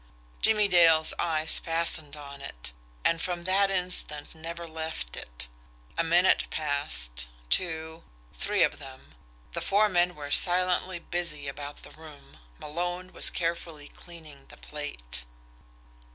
[0.41, 2.71] Jimmie Dale's eyes fastened on it
[3.05, 5.47] and from that instant never left it.
[5.95, 8.03] A minute passed, two,
[8.33, 9.13] three of them
[9.53, 15.23] the four men were silently busy about the room Malone was carefully cleaning the plate.